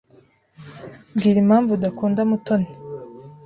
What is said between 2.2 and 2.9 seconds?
Mutoni.